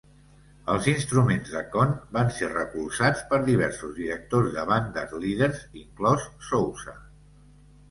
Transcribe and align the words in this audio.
Els 0.75 0.85
instruments 0.93 1.51
de 1.55 1.61
Conn 1.75 1.93
van 2.15 2.31
ser 2.37 2.49
recolzats 2.53 3.21
per 3.35 3.41
diversos 3.51 3.93
directors 4.01 4.51
de 4.57 4.65
bandes 4.73 5.15
líders, 5.27 5.63
inclòs 5.85 6.29
Sousa. 6.51 6.99